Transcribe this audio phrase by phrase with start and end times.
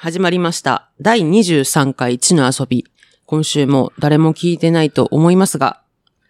[0.00, 0.90] 始まりました。
[1.00, 2.86] 第23回地の遊び。
[3.26, 5.82] 今週も誰も聞いてないと思いますが、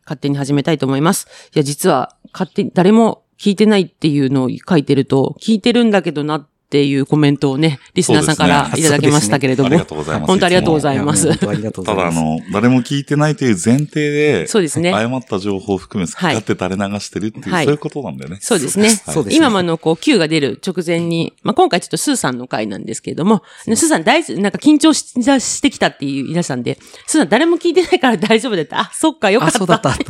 [0.07, 1.51] 勝手に始めたいと思います。
[1.55, 10.29] いや、実は、勝手に、誰も聞いてないっていうのを書いてると、聞いてるんだけどなっていうコメントをね、リスナーさんからいただきましたけれども、ありがとうございます。
[10.29, 12.17] 本当ありがとうございます本当ありがとうございます。
[12.17, 14.93] ただ、あの、誰も聞いてないという前提で、そうですね。
[14.93, 18.39] 誤った情報を含め、好き勝手垂れ流してるっていう、はいそういうことなんだよね。
[18.41, 18.91] そうですね。
[18.91, 28.81] そうですね今もあの、こう、Q が出る直前に、まあ、今回ちょっとスーさんの回なんですけれども、スーさん大事、なんか緊張ししてきたっていう皆さんで、スーさん誰も聞いてないから大丈夫だった。
[28.81, 29.59] あ、そっか、よかあ、った。
[29.59, 29.93] そうだった。
[29.93, 30.05] と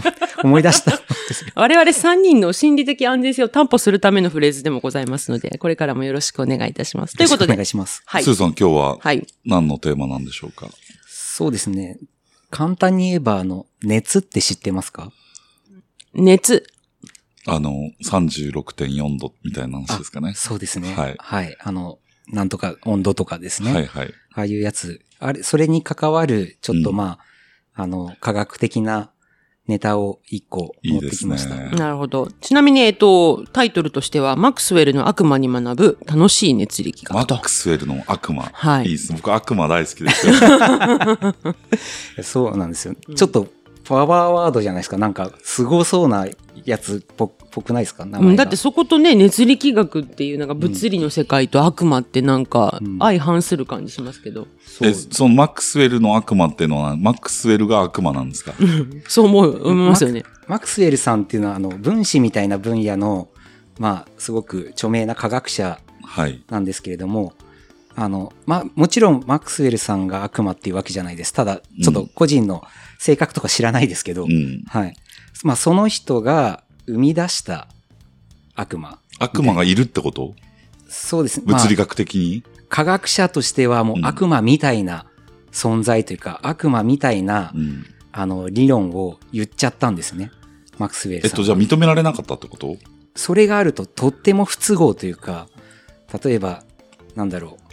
[0.44, 1.00] 思い出した。
[1.54, 7.16] 我々3人の心理的安全性を担保するためのフレーズでもございますので、これからもよろしくお願いいたします。
[7.16, 8.02] ということでお願い、します。
[8.06, 8.30] はいス。
[8.30, 9.26] ーさん、今日ははい。
[9.44, 10.68] 何のテーマなんでしょうか？
[11.06, 11.98] そうですね。
[12.50, 15.12] 簡単に言えば、あの、熱って知ってますか？
[16.14, 16.66] 熱。
[17.46, 17.72] あの、
[18.04, 20.34] 36.4度みたいな話ですかね。
[20.34, 20.94] そうですね。
[20.94, 21.56] はいはい。
[21.60, 23.72] あの、なんとか温度とかですね。
[23.72, 24.12] はいはい。
[24.34, 25.00] ああいうやつ。
[25.18, 27.18] あれ、それに関わる、ちょっとうんま
[27.74, 29.10] あ、あの、科学的な
[29.68, 31.54] ネタを一個持ってきました。
[31.54, 32.28] いいねなるほど。
[32.40, 37.42] ちなみに、えっと、タイトルとしては、マックスウェルの悪魔に学ぶ楽しい熱力学とマッ。
[37.42, 38.50] クスウェルの悪魔。
[38.52, 39.12] はいいいです。
[39.12, 40.32] 僕悪魔大好きですよ。
[42.24, 42.94] そうなんですよ。
[43.14, 43.46] ちょっと、
[43.88, 44.98] パワーワードじゃないですか。
[44.98, 46.26] なんか、凄そうな
[46.64, 48.04] やつっぽぽくないですか？
[48.04, 54.46] 名前がうんだってそことね、熱力学っていう、なんか物理の世界と悪魔ってなんかうん相反する感じしますけど。
[54.66, 58.52] そうえ、そのマックスウェルの悪魔っていうのは、マックスウェルが悪魔なんですか？
[59.08, 60.24] そう思う、思いますよね。
[60.46, 63.28] マクスウェルさんっていうのは、あの、分子みたいな分野の、
[63.78, 66.42] まあ、すごく著名な科学者はい。
[66.48, 67.32] なんですけれども、
[68.00, 71.32] あの、まあ、もちろんマクスウェルさんが悪魔っていうわけじゃないです。
[71.32, 72.62] ただ、ちょっと個人の
[73.00, 74.62] 性格とか知らないですけど、うん。
[74.68, 74.94] はい。
[75.42, 77.66] まあ、その人が生み出した
[78.54, 79.00] 悪魔。
[79.18, 80.34] 悪魔がいるってこと？
[80.86, 81.46] そうですね。
[81.48, 82.44] まあ物理学的に？
[82.68, 85.06] 科学者としてはもううん悪魔みたいな
[85.50, 87.84] 存在というか、悪魔みたいな、うん。
[88.12, 90.30] あの、理論を言っちゃったんですね。
[90.78, 91.32] マクスウェルさんは。
[91.32, 92.76] えっと、じゃあ認められなかったってこと？
[93.16, 95.48] それがあるととっても不都合というか、
[96.22, 96.62] 例えば、
[97.16, 97.67] なんだろう。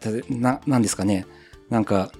[0.00, 1.26] たな、なんですかね。
[1.70, 2.10] なんか、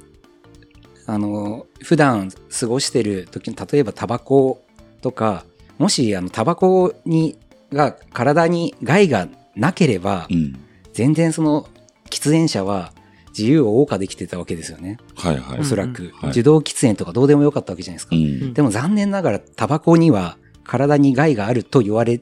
[1.06, 2.30] あの、普段
[2.60, 4.62] 過ごしてる時に、例えばタバコ
[5.00, 5.44] とか、
[5.78, 7.38] もし、あの、タバコに、
[7.72, 10.58] が、体に害がなければう、ん。
[10.92, 11.68] 全然その、
[12.10, 12.92] 喫煙者は
[13.38, 14.98] 自由を謳歌できてたわけですよね。
[15.14, 15.64] はいはいお。
[15.64, 16.10] そらく。
[16.14, 18.16] はい受動喫煙とかどうでもよかったわけじゃないですか。
[18.16, 18.52] うん。
[18.52, 22.20] でも残念ながら、タバコには体に害があると言われ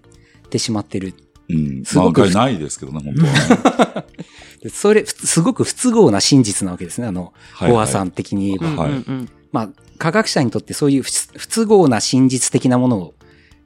[0.51, 1.15] てしまってる。
[1.49, 1.85] うん。
[1.85, 4.07] すごくまあ、害ないですけどね、本当はね。
[4.63, 7.07] でそれ、ふすごく不都合な真実なわけですね。
[7.07, 8.85] あの、はいはいゴアさん的に言えば。
[8.85, 9.05] はい
[9.53, 9.69] まあ、
[9.99, 13.15] 科学者にとってそういう不不都合な真実的なものを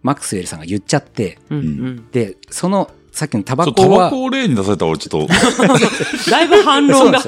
[0.02, 5.28] マックスウェルさんが言っちゃって、うんうんで、その、さっきのタバコは、バコを例に出されたら俺ちょっと、
[6.30, 7.20] だいぶ反論が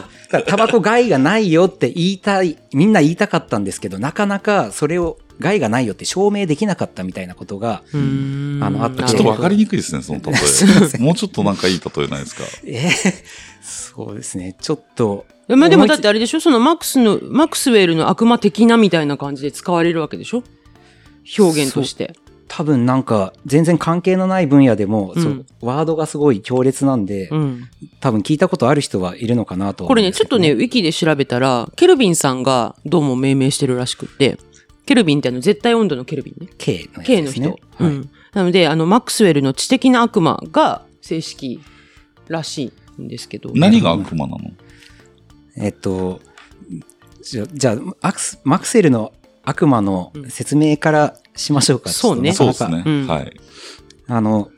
[0.47, 9.05] タバコ害がないよって言いたい、みんな言いたかったんですけど、なかなかそれを害がないよって証明できなかったみたいなことが、あのあった。
[9.05, 10.33] ちょっとわかりににくいですね、その例。
[10.95, 10.99] え。
[10.99, 12.45] もうちょっとなんかいい例えないですか？
[12.65, 13.15] えー
[13.61, 14.57] そうですね。
[14.61, 16.41] ちょっと、まあでもだってあれでしょ？
[16.41, 20.43] そのマックスの、マックスウェルの悪魔的なみたいな感じで使われるわけでしょ？
[21.39, 22.15] 表現として。
[22.49, 25.23] 多分なんか全然関係のない分野でも、うん。
[25.23, 27.69] そうワードがすごい強烈なんで、うん。
[28.01, 34.39] 多分聞いたことある人はいるのかなとはこれね、ちょっとね、ウィキで調べたら、ケルビンさんがどうも命名してるらしくって、
[34.85, 36.51] ケルビンってあの絶対温度のケルビンね。
[36.59, 37.59] K のやつ K の人。
[37.81, 38.11] うん。
[38.33, 41.61] なので、あの、マックスウェルの知的な悪魔が正式
[42.29, 43.51] らしいんですけど。
[43.55, 44.41] 何が悪魔なの？
[45.57, 46.21] えっと、
[47.23, 49.13] じゃじゃあアクス、マクセルの
[49.45, 51.91] 悪魔の説明からしましょうか。
[51.91, 53.03] そうねそうちょっとなかなかですね。
[53.03, 53.41] うんはい。
[54.09, 54.51] あの、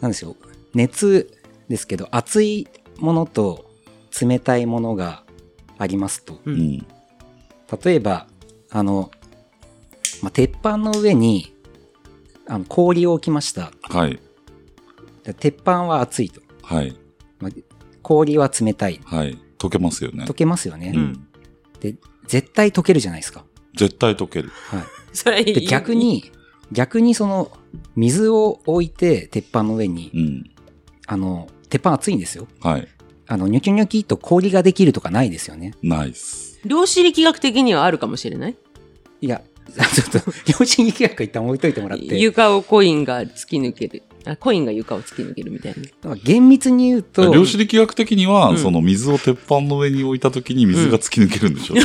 [0.00, 0.36] なんですよ。
[0.74, 1.30] 熱
[1.68, 3.70] ですけど、熱いものと
[4.20, 5.24] 冷たいものが
[5.78, 6.34] ありますと。
[6.44, 6.50] う。
[6.50, 6.86] うんん。
[7.84, 8.26] 例えば、
[8.74, 9.10] あの、
[10.20, 11.54] まあ、鉄板の上に
[12.48, 13.70] あの氷を置きました。
[13.82, 14.18] はい。
[15.22, 16.42] で鉄板は熱いと。
[16.62, 16.94] はい。
[17.38, 17.52] まあ
[18.02, 19.00] 氷は冷たい。
[19.04, 19.38] はい。
[19.58, 20.34] 溶けますよね溶。
[20.34, 20.92] けますよね。
[20.94, 21.26] うん。
[21.80, 21.94] で、
[22.26, 23.44] 絶対溶けるじゃないですか。
[23.76, 24.50] 絶対溶ける。
[24.50, 24.82] はい。
[25.16, 26.32] それで、逆、に、
[26.72, 27.52] 逆にその、
[27.96, 30.50] 水を置いて、鉄板の上に、うん。
[31.06, 32.48] あの、鉄板熱いんですよ。
[32.60, 32.88] はい。
[33.26, 35.74] あの、ニョキニョキと氷ができるとかないですよね。
[35.82, 36.60] ナイス。
[36.66, 38.56] 量子力学的にはあるかもしれない？
[39.24, 39.40] いや、
[39.94, 42.18] ちょっと、量子力学一旦置いといてもらって。
[42.18, 44.02] 床をコインが突き抜ける。
[44.26, 45.82] あコインが床を突き抜けるみたいな。
[45.82, 51.84] だから厳密に言うと、量子力学的には、うんその水を鉄板の上に置いた時に水が突き抜けるんでしょ、 ちょ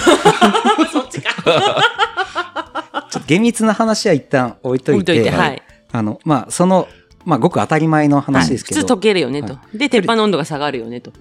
[3.09, 5.61] っと厳密な話は一旦置いといて、置いといて、はい。
[5.91, 6.87] あの、まあ、その、
[7.25, 9.57] まあ、ごく当たり前の話ですけど、はい普通溶けるよねと。
[9.73, 11.11] で、鉄板の温度が下がるよねと。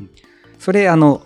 [0.59, 1.23] それ、あの、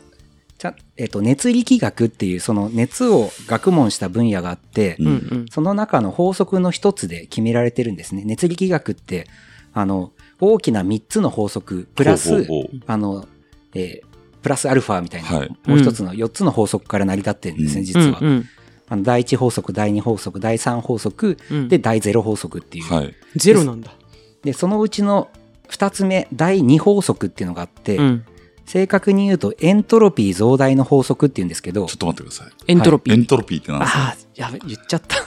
[0.62, 5.46] ちゃえっ、と、熱力学っていう、その熱を学問した分野があって、うんうんうん。
[5.50, 8.22] その中の法則の一つで決められてるんですね。
[8.24, 9.26] 熱力学って、
[9.74, 13.26] あの、大きな3つの法則、プラス、ほうほうほうあの、
[13.74, 14.12] えー
[14.42, 18.18] プラスアルファみたいな、はいもう一つの4つの法則から成り立ってるんですね、うん実は。
[18.20, 18.48] うんうん
[18.88, 22.92] あの第1法則、第2法則、第3法則、うんで、第0法則っていう。
[22.92, 23.14] はい。
[23.36, 23.94] ゼロなんだ。
[24.42, 25.30] で、そのうちの
[25.70, 28.24] 2つ目、第2法則っていうのがあって、うん。
[28.72, 32.52] 正確に言うとエントロピー増大の法則っていうんですけどちょっ、と待ってください。
[32.68, 33.14] エントロピー。
[33.14, 33.80] エントロピーって何？
[33.80, 35.18] ですかああ、やべ、言っちゃった。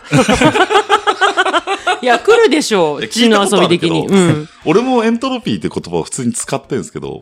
[2.02, 3.08] いや、来るでしょう。
[3.08, 4.08] チノアソビ的に。
[4.08, 4.50] うん。
[4.66, 7.20] 俺もエントロピーって言葉を普通に使ってるんですけど、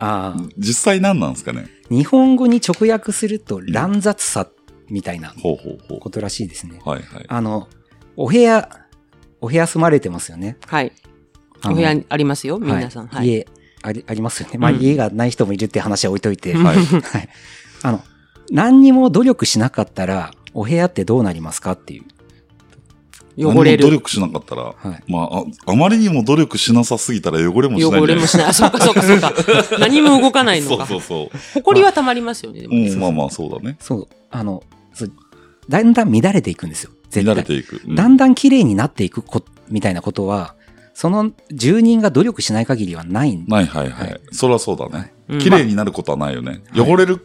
[0.56, 1.66] 実際何なんですかね？
[1.90, 4.48] 日本語に直訳すると乱雑さ
[4.88, 6.80] みたいなことらしいですね。
[6.86, 6.88] う。
[6.88, 7.26] はいはい。
[7.28, 7.68] あの、
[8.16, 8.70] お部屋、
[9.42, 10.56] お部屋住まれてますよね。
[10.68, 10.90] はい。
[11.66, 13.08] お部屋にありますよ、皆さん。
[13.08, 13.28] はい。
[13.28, 13.46] 家
[13.84, 14.56] ありありますよね。
[14.58, 16.54] まあ、うん家がない人もいるっていう話は置いといて。
[16.54, 16.76] はい。
[16.76, 17.28] はい。
[17.82, 18.00] あの、
[18.50, 22.04] 何にも努力しなかったら、お部屋ってどうなりますかっていう。
[23.36, 23.82] 汚れる。
[23.82, 25.12] 努力しなかったら、はい。
[25.12, 28.46] まあ、ああまりにも努力しなさすぎたら汚れもしない汚れもしない。
[28.46, 29.32] あ、そうかそうかそうか。
[29.78, 30.86] 何も動かないのか。
[30.86, 31.60] そうそうそう。
[31.60, 32.88] 埃は溜まりますよね、でもね。
[32.88, 33.76] うん、まあまあそうだね。
[33.80, 34.62] そう、あの、
[34.94, 35.12] そう
[35.68, 36.90] だんだん乱れていくんですよ。
[37.10, 37.82] 絶対乱れていく。
[37.86, 40.53] うんだんだん綺麗になっていくこみたいなことは、
[40.94, 44.34] その住人が努力しない限りはないんないはいははいい。
[44.34, 45.38] それはそうだねうん。
[45.40, 46.62] 綺麗になることはないよね。
[46.70, 47.18] はい汚れる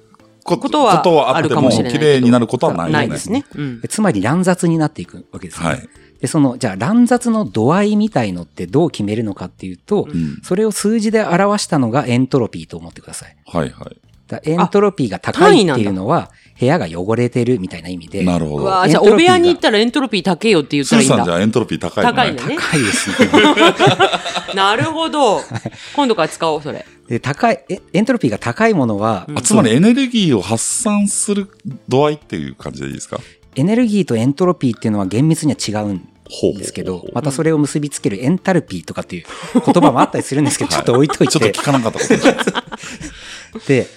[0.44, 2.98] こことはことはああっても、るかもしれないけど綺麗になることはないよね。
[2.98, 3.46] ないですね。
[3.56, 3.88] うんで。
[3.88, 5.66] つまり乱雑になっていくわけです、ね。
[5.68, 5.90] はい。
[6.22, 10.40] で、その、じゃあ乱雑の度合いみたいのってどう決めるのかっていうと、うん。
[10.42, 13.38] それを数字で表したのがエントロピーと思ってください。
[13.46, 13.98] はいはい。
[14.28, 18.66] だエントロピーが高いっていうのは、部屋が汚れてるみたいな意味で、なるほど。
[18.88, 21.26] じゃあ、お部屋に行ったらエントロピー高えよって言ったスーさんらいいんだ。
[21.26, 22.16] じゃあエントロピー高いのね。
[22.16, 23.30] 高いね高いですね。
[24.56, 25.42] なるほど。
[25.96, 26.86] 今度から使おう、それ。
[27.08, 31.48] で、高い、えエントロピーが高いものは、あつまりエネルギーを発散する
[31.88, 33.20] 度合いっていう感じでいいですか？
[33.56, 36.08] エネルギーとエントロピーっていうのは厳密には違うん
[36.58, 39.24] ですけど、またそれを結びつけるエンタルピーとかっていう
[39.66, 41.64] 言葉もあったりするんですけど、ちょっと置いといてちょっと聞。
[41.64, 42.44] かなかったことにしま
[43.62, 43.88] すで、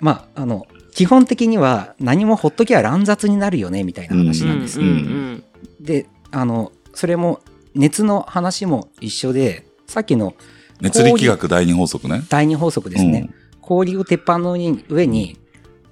[0.00, 4.80] まあ、あの、基本的には何もほっときゃ乱雑になるよね、みたいな話なんです。
[4.80, 5.44] うんうん
[5.80, 7.40] で、あの、それも
[7.74, 10.34] 熱の話も一緒で、さっきの
[10.80, 12.22] 熱力学第二法則ね。
[12.28, 13.28] 第二法則ですね。
[13.60, 15.38] 氷を鉄板の上に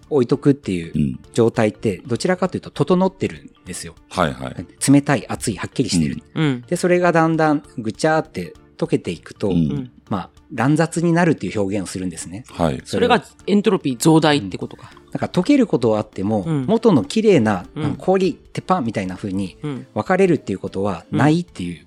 [0.08, 1.02] 置いとくっていううん。
[1.02, 1.20] うん。
[1.34, 3.94] 状態って、どちらかというと整ってるんですよ。
[4.08, 4.66] はいはい。
[4.90, 6.22] 冷たい、熱い、はっきりしてる。
[6.34, 6.44] うん。
[6.44, 6.60] うん。
[6.62, 12.44] で、それがだんだんぐちゃーって溶けていくと、うんうんまあ、乱雑になるっていう表現をするんですね。
[12.50, 12.82] はい。
[12.84, 14.92] それがエントロピー増大ってことか。
[15.12, 19.86] なんか溶けることはあっても、うん元の綺麗な、うん氷、鉄板みたいな風にうん。
[19.94, 21.86] 分かれるっていうことはないっていう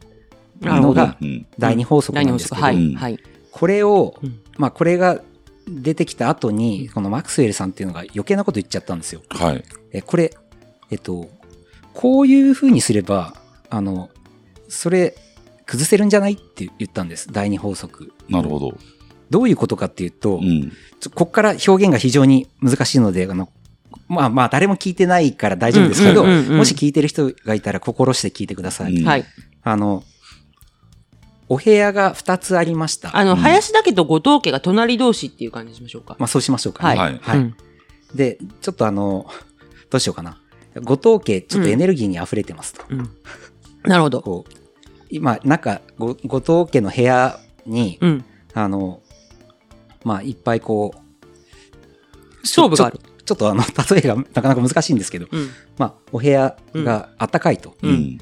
[0.62, 1.46] のがうん。
[1.58, 2.16] 第二法則。
[2.16, 2.76] なんですけど、はい。
[2.76, 3.20] うんはい。
[3.52, 5.22] これを、うんまあこれが
[5.68, 9.22] 出てきた後に、このマクスウェルさんっていうのが余計なこと言っちゃったんですよ。
[9.30, 9.64] はい。
[9.92, 10.32] え、これ、
[10.92, 11.28] えっと、
[11.94, 13.34] こういう風にすれば、
[13.70, 14.10] あの、
[14.68, 15.16] それ、
[15.66, 16.34] 崩せるんじゃない？
[16.34, 17.28] って言ったんです。
[17.32, 18.14] 第二法則。
[18.30, 18.78] なるほど。
[19.30, 20.72] どういうことかっていうと、うん。
[21.14, 23.50] こっから表現が非常に難しいので、あの、
[24.08, 28.95] まあまあ誰も聞いてないから大丈夫ですけど、うんうんうんうんもし聞いてる人がいたら心して聞いてください。
[28.95, 29.26] うんはい。
[29.64, 30.04] あの、
[31.48, 33.16] お部屋が2つありました。
[33.16, 36.16] あの、うん林田家と後藤家が隣同士っていう感じにしましょうか。
[36.19, 37.00] まあそうしましょうかね。
[37.00, 37.56] はいはいうん
[38.14, 39.26] で、ちょっとあの、
[39.90, 40.40] どうしようかな。
[40.84, 42.84] 後藤家、ちょっとエネルギーに溢れてますと。
[42.90, 43.10] うん。
[43.84, 44.22] なるほど。
[44.22, 44.54] こう、
[45.09, 48.26] 今、中、ご後藤家の部屋に、うん。
[48.54, 49.02] あの、
[50.04, 53.00] まあいっぱいこう、ストーブがある。
[53.00, 55.50] ちょちょっとあの、 例えがなかなか難しいんですけど、うん。
[55.78, 57.76] まあお部屋があったかいと。
[57.81, 58.18] ううんん。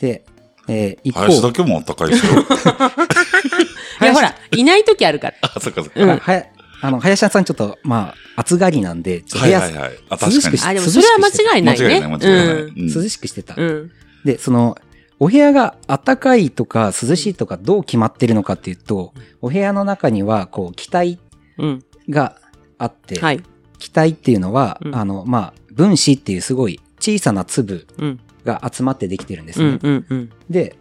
[0.00, 0.24] で、
[0.68, 2.32] えー一方、林だけもあったかいですよ。
[4.00, 5.34] いや、ほら、いない時あるから。
[5.54, 6.00] あ、そっかそっか。
[6.00, 6.46] うんははや
[6.84, 9.92] あの、林田さんちょっと、まあ、暑がりなんで、ちょっと部屋、はいはいはい。
[10.20, 10.66] 涼しくし。
[10.66, 11.86] あ、でもそれは間違いないね。
[11.86, 12.54] 間違いない間違いない。
[12.56, 13.54] うんうん涼しくしてた。
[13.56, 13.90] うん。
[14.24, 14.76] で、その、
[15.22, 21.20] お部屋が暖かいとか涼しいとかどう決まってるのかっていうと、お部屋の中には、こう、気体
[21.58, 21.84] うん。
[22.10, 22.40] が
[22.76, 23.40] あって、はい。
[23.78, 28.20] 気体っていうのは、うんあの、まあ、分子っていうすごい小さな粒うん。
[28.44, 29.78] が集まってできてるんですね。
[29.80, 29.92] うん。
[29.92, 30.06] うん。
[30.10, 30.30] うん。
[30.50, 30.74] で、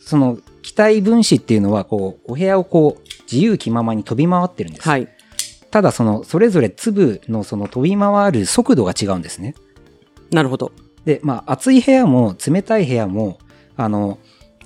[0.00, 4.88] その気体分子っていうのは、こう、お部屋をこう、自由気ままに飛び回ってるんです。
[4.88, 5.06] はい。
[5.70, 9.54] ただ、その、それぞれ粒のその飛び回る速度が違うんですね。
[10.32, 10.72] なるほど。
[11.06, 13.38] で、まあ、暑い部屋も冷たい部屋も、
[13.76, 14.18] あの、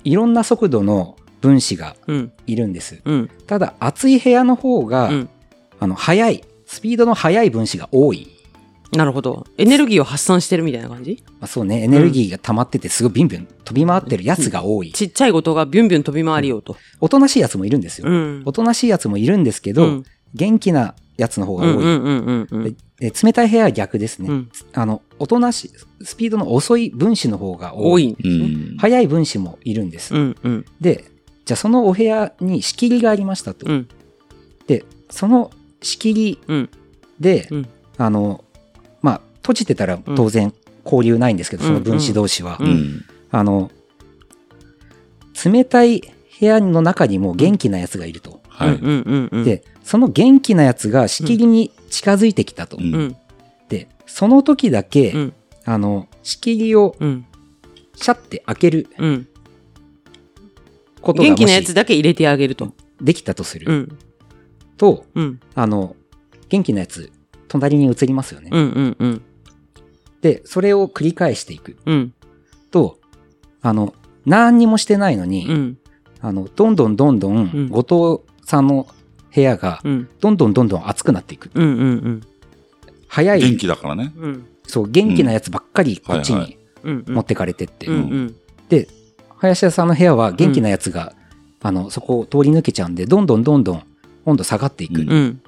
[0.03, 2.31] いろんな速度の分子がうん。
[2.47, 3.01] いるんです。
[3.05, 3.29] うん。
[3.47, 5.29] ただ、暑い部屋の方が、うん。
[5.79, 8.27] あの、速い、スピードの速い分子が多い
[8.91, 9.45] なるほど。
[9.57, 11.23] エネルギーを発散してるみたいな感じ？
[11.39, 14.91] まあ、そうね、エネルギーが溜まっててすごいビンビン飛び回ってるやつが多い。
[14.91, 16.75] ちっちゃいことがビュンビュン飛び回りようと。
[16.99, 18.09] おとなしいやつもいるんですよ。
[18.09, 18.41] うん。
[18.45, 21.81] おとなしいやつもいるんですけど、うん元気なやつの方が多
[22.67, 22.75] い。
[22.99, 24.29] 冷たい部屋は逆ですね。
[24.29, 25.71] うんあの、おとなしい、
[26.03, 28.03] スピードの遅い分子の方が多い。
[28.05, 28.45] 多いんですね。
[28.45, 28.77] うん。
[28.77, 30.15] 速い分子もいるんです。
[30.15, 31.05] うんうんで、
[31.45, 33.65] じゃあそのお部屋に仕切りがありましたと。
[33.69, 33.87] うん
[34.67, 35.51] で、その
[35.81, 36.69] 仕切りうん
[37.19, 38.43] で、うんあの、
[39.01, 40.53] まあ、閉じてたら当然
[40.85, 42.59] 交流ないんですけど、うんその分子同士は。
[43.31, 43.71] あの、
[45.45, 46.01] 冷たい
[46.39, 48.41] 部屋の中にも元気なやつがいると。
[48.47, 49.43] はい。
[49.43, 52.77] で、その元気なやつが仕切りに近づいてきたと。
[52.77, 52.95] うん。
[52.95, 53.15] うん。
[53.67, 55.33] で、その時だけ、うん。
[55.65, 57.25] あの、仕切りをうん。
[57.97, 59.27] シャッて開けるうん。
[61.01, 62.71] ことがも元気なやつしだけ入れてあげると。
[63.01, 63.69] できたとする。
[63.69, 63.97] うん。
[64.77, 65.41] と、うん。
[65.55, 65.97] あの、
[66.47, 67.11] 元気なやつ、
[67.49, 68.49] 隣に移りますよね。
[68.49, 69.21] うんうんうん。
[70.21, 71.75] で、それを繰り返していく。
[71.85, 72.13] うん。
[72.71, 72.97] と、
[73.61, 73.93] あの、
[74.25, 75.77] 何にもしてないのに、うん。
[76.21, 77.67] あの、どんどんどんどん、ん。
[77.67, 78.87] 後藤さんの
[79.33, 81.49] 部屋が、うんどんどんどんどん熱くなっていく。
[81.53, 82.21] うんうん
[83.07, 84.13] 早い、元気だからね。
[84.17, 87.87] うんそう、元気なやつばっかりこっちにうんうん持ってかれてって。
[87.87, 88.35] うんうん
[88.69, 88.87] で、
[89.37, 91.13] 林田さんの部屋は元気なやつが、
[91.61, 93.83] あの、そこを通り抜けちゃうんで、どんどんどんどん
[94.25, 95.01] 温度下がっていく。
[95.01, 95.41] うんうん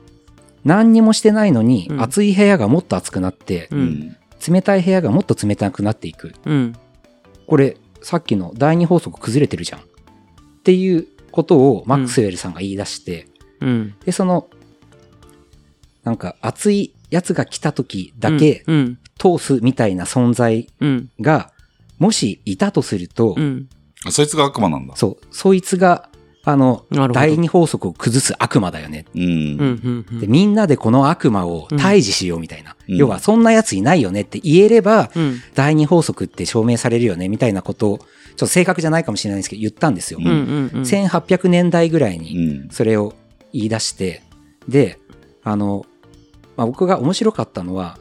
[0.66, 4.18] 何にもしてないのに、うん暑い部屋がもっと暑くなって、ううんん。
[4.48, 6.34] 冷たい部屋がもっと冷たくなっていく。
[6.46, 6.74] うん
[7.46, 9.80] これ、さっきの第二法則崩れてるじゃん。
[9.80, 9.84] っ
[10.64, 13.28] ていうことをマックスウェルさんが言い出して、
[13.64, 14.48] うんで、その、
[16.04, 21.52] なんか熱いやつが来た時だけうん通すみたいな存在うんが、
[22.00, 23.68] もしいたとすると、うん
[24.06, 24.96] あそいつが悪魔なんだ。
[24.98, 26.10] そう、そいつが、
[26.44, 29.06] あの、第二法則を崩す悪魔だよね。
[29.16, 30.20] うん。
[30.20, 32.76] で、みんなでこの悪魔を退治しようみたいな。
[32.90, 40.20] うん要は、そんな奴いないよねって言えれば、うん第二法則って証明されるよねみたいなことを、ちょっと正確じゃないかもしれないんですけど、言ったんですよ。
[40.22, 42.70] うんうんうん1800年代ぐらいうに、ん。
[42.72, 43.14] それを
[43.54, 44.22] 言い出して、
[44.68, 45.00] で、
[45.44, 45.86] あの、
[46.58, 47.98] まあ、僕が面白かったのは、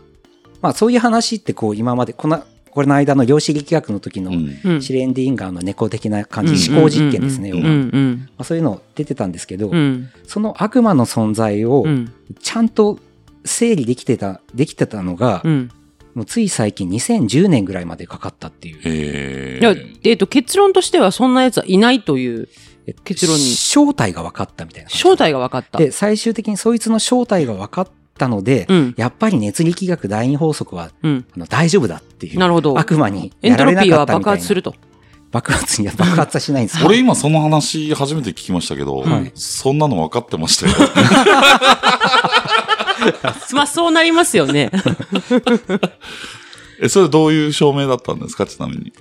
[0.60, 4.32] まあそういう話ってこう今まで、この、これの間の量子力学の時の
[4.80, 7.52] シレンディンガーの猫的な感じ、うん思考実験ですね。
[7.52, 12.98] まうんあ、そういうの出てたんですけど、うんその悪魔の存在をうんちゃんと
[13.44, 15.70] 整理できてた、できてたのが、うん
[16.14, 18.80] もうつい最近2010年ぐらいまでかかったっていう。
[18.84, 20.10] へいやえ。
[20.10, 22.48] えっと結論としてはそんなやつはいないという
[23.04, 24.90] 結論に正体が分かったみたいな。
[24.90, 32.38] 正体が分かったで、最終的にそいつの正体が分かったので、うんやっぱり熱力学第二法則はうんあの大丈夫だっていう。
[32.38, 34.34] なるほど悪魔にエンやられなトロピーはかったみたいな。
[34.34, 34.74] 爆発すると
[35.30, 36.86] 爆発には爆発はしないんですよ。
[36.86, 40.74] 俺今その話初めて聞きましたけど、はいそんなの分かってましたよ。
[43.54, 44.70] まあそうなりますよね
[46.80, 48.46] え、それどういう証明だったんですか？
[48.46, 48.92] ちなみに。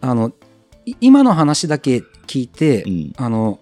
[0.00, 0.32] あの、い
[1.00, 3.60] 今の話だけ聞いて、うんあの、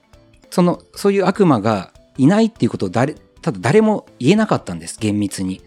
[0.50, 5.61] その、そういう悪魔がいないっていうことを誰、ただ誰も言えなかったんです、厳密に。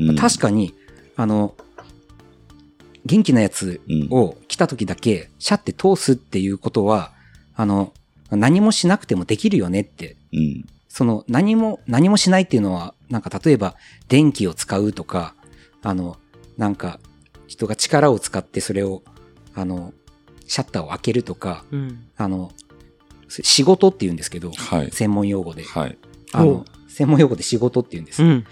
[0.00, 0.74] うん確かに、
[1.16, 1.54] あの、
[3.04, 7.12] 元気なやつうんを来た時だけ、シャって通すっていうことは、
[7.54, 7.92] あの、
[8.30, 10.16] 何もしなくてもできるよねって。
[10.32, 10.64] うん。
[10.88, 13.76] その、何も、何もしないっていうのは、なんか例えば、
[14.08, 15.34] 電気を使うとか、
[15.82, 16.16] あの、
[16.56, 16.98] なんか、
[17.46, 19.02] 人が力を使ってそれを、
[19.54, 19.92] あの、
[20.52, 22.52] シャッターを開けるとか、うんあの、
[23.26, 24.90] 仕事って言うんですけど、はい。
[24.90, 25.64] 専門用語で。
[25.64, 25.96] はい。
[26.32, 28.22] あの専門用語で仕事って言うんです。
[28.22, 28.44] うん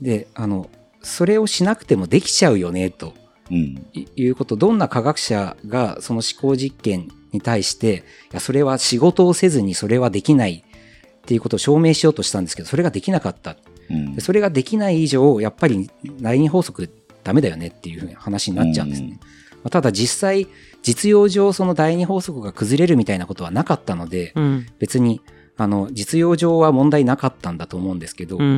[0.00, 0.70] で、あの、
[1.02, 3.14] それをしなくてもできちゃうよね、と
[3.50, 3.84] うん。
[3.94, 13.56] いいうこと、どんな科学者がその思考実験に対して、いや、それは仕事をせずにそれはできないっていうことを証明しようとしたんですけど、それができなかった。
[13.90, 16.88] うんでそれができない以上、やっぱり第二法則
[17.24, 19.18] ダメだよねっていうふうな話になっちゃうんですね。
[19.62, 20.46] まあただ実際、
[20.82, 25.20] 実用上その第二法則が崩れるみたいなことはなかったので、うん別に、
[25.56, 28.50] あの、実用上は問題なかったんだと思うんですけど、うんうん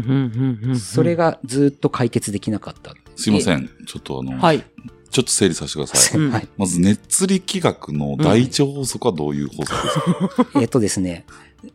[0.63, 2.95] うんうんそれがずっと解決できなかった。
[3.17, 3.69] すいません。
[3.87, 4.65] ちょっとあの、はい
[5.11, 6.21] ちょっと整理させてください。
[6.21, 6.49] うんはい。
[6.57, 11.27] まず、熱力学の第一法則はどういう法則ですか、えっとですね、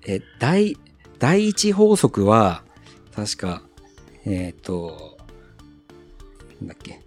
[0.05, 0.77] え、第、
[1.19, 2.63] 第一法則は、
[3.13, 3.61] 確か、
[4.25, 5.17] えっ、と、
[6.61, 7.01] なんだっけ。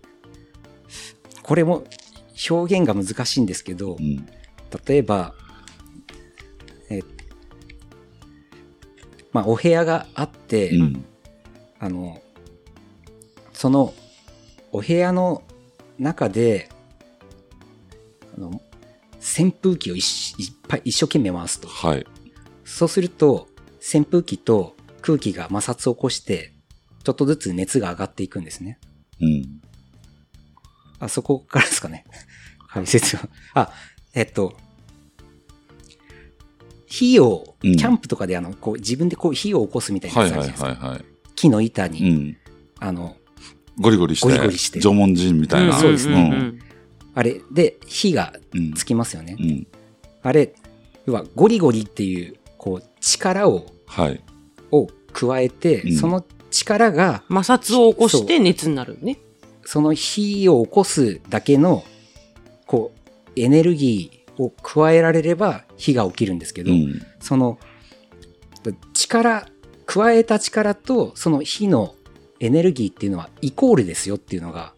[1.43, 1.85] これも
[2.51, 4.27] 表現が難しいんですけどう、ん。
[4.87, 5.35] 例えば、
[6.91, 7.01] え、
[9.33, 11.05] まあ、お部屋があって、うん。
[11.79, 12.23] あの、
[13.53, 13.95] その、
[14.73, 15.43] お部屋の
[15.99, 16.69] 中で、
[18.37, 18.61] あの、
[19.19, 20.03] 扇風機をいっ
[20.69, 21.69] ぱい一生懸命回すと。
[21.69, 22.07] はい。
[22.65, 23.49] そうすると、
[23.81, 26.53] 扇風機と空気が摩擦を起こして、
[27.03, 28.79] ちょっとずつ熱が上がっていくんですね。
[29.21, 29.61] うん。
[31.01, 32.05] あそこからですかね。
[32.79, 33.29] 解説は。
[33.55, 33.73] あ、
[34.15, 34.55] えっと、
[36.87, 40.87] 火を、うんキャンプとかであの、こう自分でこう火を起こすみたいなはいはいやつあるじゃないですか。
[40.87, 41.05] はいはい。
[41.35, 42.37] 木の板に、うん。
[42.81, 43.17] あの、
[43.79, 44.27] ゴリゴリして。
[44.27, 45.77] ゴリゴリして縄文人みたいな。
[45.77, 46.59] うんそうですねん
[47.15, 48.73] あれで火がうん。
[48.75, 49.37] つきますよね。
[49.39, 49.67] うん。
[50.23, 50.55] あれ、
[51.07, 54.21] 要はゴリゴリっていう、こう、力を、はい。
[54.71, 59.19] を加えて、うんその力が、摩擦を起こして熱になるね。
[59.65, 61.85] その火を起こすだけの、
[62.69, 67.03] こう、エネルギーを加えられれば火が起きるんですけど、うん。
[67.19, 67.59] その、
[68.93, 69.49] 力、
[69.87, 71.95] 加えた力とその火の
[72.41, 74.75] エネルギーっていうのはイコールですよっていうのが、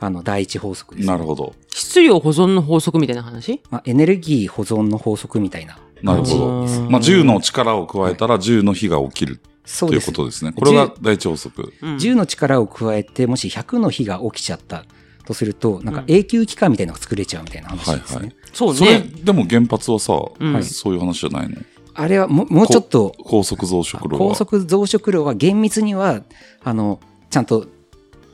[0.00, 1.54] あの、第一法則です、なるほど。
[1.68, 3.60] 質量保存の法則みたいな話？
[3.70, 9.40] まあ、エネルギー保存の法則みたいななるほどまあ、銃の力を加えたら銃の火が起きる
[9.78, 10.00] という。
[10.00, 10.52] ことですね。
[10.52, 11.74] これが第一法則。
[11.82, 14.84] うん10の力を加えて、もし100の火が起きちゃった
[15.30, 18.16] とすると、なんかうん永久期間みたいなのが作れちゃうみたいな話ですね。
[18.16, 19.10] はいはいそうそれ、ね。
[19.22, 21.56] でも原発はさ、うんそういう話じゃないの？
[21.94, 24.18] あれはももうちょっと、高速増殖炉は。
[24.18, 26.22] 高速増殖炉は厳密には、
[26.64, 27.66] あの、ちゃんと、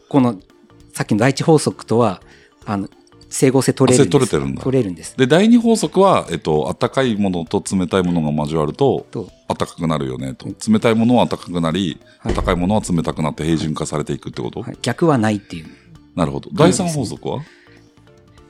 [0.09, 0.39] この、
[0.93, 2.23] さっきの第一法則とは、
[2.65, 2.89] あの、
[3.29, 4.13] 整合性取れるんです。
[4.13, 5.17] 取れてるんだ取れるんです。
[5.17, 10.47] で、第二法則は、えっと、暖かいものと冷たいものが交わると、と、暖かくなるよねと。
[10.71, 15.67] 冷たいものは暖かくなり、はい暖かいものは冷たくなって平準化されていくってこと、はい逆はないっていう。
[16.17, 16.51] なるほど。
[16.53, 17.43] 第三法則は、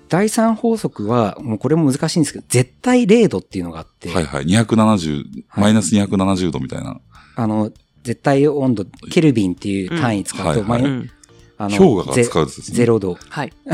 [0.09, 4.45] 第三法則は、もうこれも難しいんですけど、絶対0度っていうのがあって、はいはい。
[4.45, 5.15] 270、
[5.49, 7.01] はいマイナス270度みたいな。
[7.35, 7.73] あの、
[8.05, 11.11] 絶対温度、ケルビンっていう単位使うと、うんはいマイうん
[11.59, 12.77] あの氷河がゼ使うやつですね。
[12.77, 13.17] ゼロ度。
[13.31, 13.53] はい。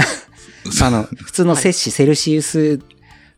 [0.83, 2.81] あの、普通の摂氏セルシウス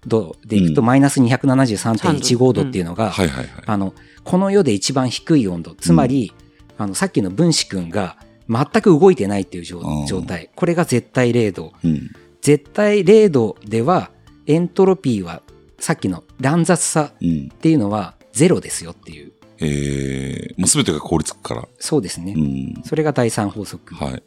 [0.06, 3.48] 度でいくと、うんマイナス273.15度っていうのが、はいはいはい。
[3.64, 5.74] あの、この世で一番低い温度。
[5.74, 6.32] つまり、
[6.76, 9.80] あの、さっきの分子君が全く動いてないっていう状
[10.22, 10.50] 態。
[10.54, 11.72] これが絶対0度。
[11.82, 12.10] うん。
[12.42, 14.10] 絶対0度では、
[14.46, 15.42] エントロピーは、
[15.78, 17.50] さっきの乱雑さうん。
[17.52, 19.32] っていうのはゼロですよっていう。
[19.58, 21.68] えー、もうすべてが凍りつくから。
[21.78, 22.34] そうですね。
[22.36, 22.40] う
[22.80, 22.82] ん。
[22.84, 24.22] それが第三法則はい。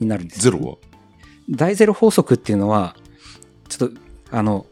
[0.00, 0.42] になるんです。
[0.42, 0.76] ゼロは？
[1.50, 2.94] 第ゼロ法則っていうのは、
[3.68, 4.66] ちょっと、あの、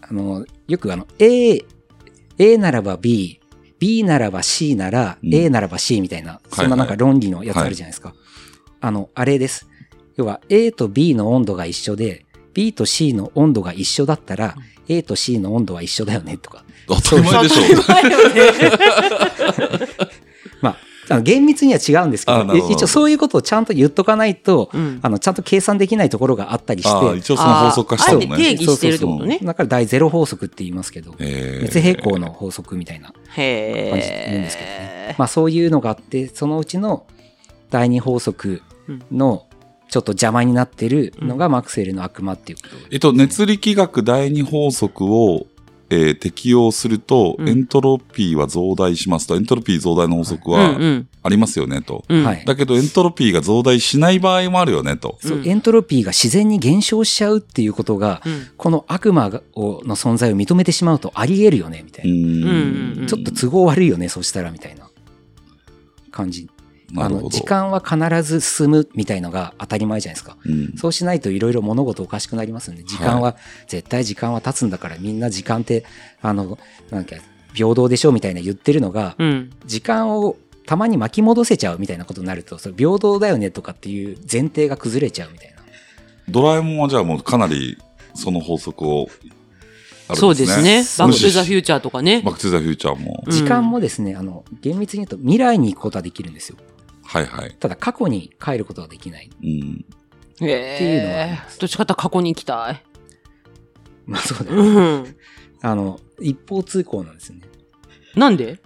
[0.00, 1.64] あの、よくあの、A、
[2.38, 3.40] A ならば B、
[3.78, 8.14] B ならば C ならうん A ならば C みたいな、そんななんか論理のやつあるじゃないですか。
[8.80, 9.68] あの、あれです。
[10.16, 14.56] 要は A と B の温度が一緒で、B と C の温度が一緒だったら、
[14.88, 16.64] A と C の温度は一緒だよねとか。
[16.88, 17.62] 当たり前でしょ。
[21.08, 28.52] まあ、あの厳密には違うんですけど一応そういうことをちゃんと言っとかないと、うんあの、ちゃんと計算できないところがあったりして、一応その法則化したのあーあえて定ね。
[28.52, 29.38] 義してるってことね。
[29.42, 34.76] だから第ゼロ法則って言いますけど、えー熱平衡の法則みたいなへ感じで言うんですけどね。
[35.10, 35.14] え。
[35.18, 37.06] まあそういうのがあって、そのうちの
[37.70, 38.62] 第二法則
[39.10, 39.46] の
[39.88, 42.76] ちょっと邪魔になってるのがマクスウェルの悪魔っていうこと。
[42.90, 45.46] えっと、熱力学第二法則を、
[45.90, 47.48] えー適用すると、うん。
[47.48, 51.08] エントロピーは増大しますと、エントロピー増大の法則うんはうん。
[51.22, 52.04] ありますよねと。
[52.44, 55.18] だけど、エントロピーが増大しない場合もあるよねと。
[55.20, 55.48] そううん。
[55.48, 58.46] エントロピーが自然に減少しちゃうっていうことが、うん。
[58.56, 63.06] この悪魔がをの存在を認めてしまうとあり得るよね、みたいな。
[63.06, 64.88] ちょっと都合悪いよね、そしたら、みたいな
[66.10, 66.48] 感じ。
[66.96, 67.28] あの。
[67.28, 70.36] 時間は必ず進むみたいのが当たり前じゃないですか。
[70.44, 70.72] うん。
[70.76, 75.84] そうしないといろいろ物事おかしくなりますんで、時間は、絶対時間は経つんだからみんな時間って、
[76.22, 76.58] あの、
[76.90, 77.16] なんか、
[77.54, 85.56] 平等でしょみたいな言ってるのが、うん時間をたまに巻き戻せちゃうみたいなことになると、それ平等だよねとかっていう前提が崩れちゃうみたいな。
[86.28, 87.78] ドラえもんはじゃあもうかなり
[88.14, 89.08] その法則を、
[90.08, 90.84] あるんそうですね。
[90.98, 92.32] バックトゥザフューチャーとかねバ。
[92.32, 93.24] ックトゥザフューチャーも。
[93.26, 96.56] うん時間もですね、あの、厳密に言うと未来に行くことはできるんですよ。
[97.10, 97.56] はいはい。
[97.58, 99.30] ただ過去に帰ることはできない。
[99.42, 99.84] うん。
[100.46, 101.58] へっていうのはえます。
[101.58, 102.82] どっちかっていうと過去に行きたい。
[104.06, 105.08] まあそうだうね。
[105.10, 105.16] ん。
[105.62, 107.42] あの、一方通行なんですよね。
[108.14, 108.60] なんで？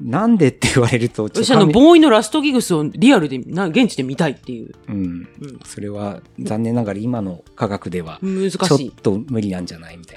[0.00, 4.72] なんでって言われると、ちょっ私あの、とボーイのラストギグスをリアルで、な現地で見たいっていう。
[4.88, 4.96] うん。
[4.96, 4.98] う
[5.46, 8.90] んそれは残念ながら今の科学では難ちょっしい。
[8.90, 10.16] と無理なんじゃないみたい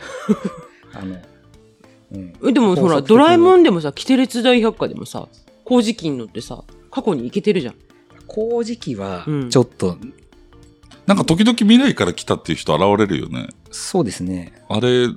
[0.93, 0.99] な。
[1.01, 1.15] あの、
[2.13, 2.34] うん。
[2.49, 5.27] えでもほら、ドラえもんでもさ、キテレツ大百科でもさ、
[5.65, 7.75] 工事機に乗ってさ、過去に行けてるじゃん。
[8.28, 9.97] 工事機はうんちょっと、
[11.06, 13.49] なんか時々未来から来たっていう人現れるよね。
[13.71, 14.54] そうですね。
[14.69, 15.10] あれ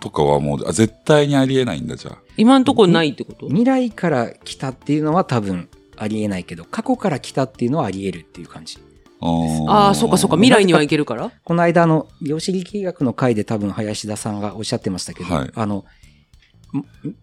[0.00, 2.18] とかはもう、あ絶対にありえないんだじゃあ。
[2.36, 3.46] 今んとこないってこと？
[3.46, 8.78] 未来から来たっていうのは多分ありえないけど、過去から来たっていうのはあり得るっていう感じ。
[9.20, 11.30] あーああ、そうかそうか、未来には行けるから？
[11.44, 15.84] この間、あの、量子力学の回で多分林田さんがおっしゃってましたけど、はいあの、ん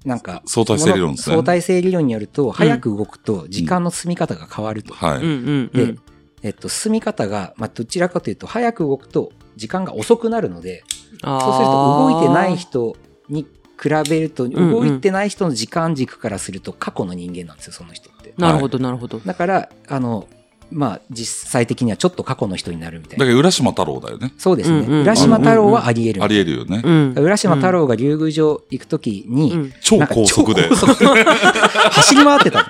[0.05, 4.93] なんか、相対性理論ですね相対性理論によると、早く動くと時間の進み方が変わると。
[4.93, 5.19] はい。
[5.19, 5.99] でん。、
[6.43, 10.83] えっと、進み方が、まあ、どちらかというと、早く動くと時間が遅くなるので、
[11.21, 12.95] そうそうすると動いてない人
[13.29, 13.45] に
[13.81, 18.33] 比べると、動いてない人の時間軸からすると過去の人間なんですよ、その人って。
[18.37, 19.19] なるほど、なるほど。
[19.19, 20.27] だから、あの、
[20.71, 23.25] まあ、実際的にはちょっと過去の人になるみたいな。
[23.25, 24.33] だけど、浦島太郎だよね。
[24.37, 24.79] そうですね。
[24.79, 26.23] うんうん浦島太郎はあり得る。
[26.23, 26.81] ありえるよね。
[26.83, 27.13] うん。
[27.17, 30.73] 浦島太郎が竜宮城行くときに、うん超高速で。
[30.75, 32.67] 速走り回ってた。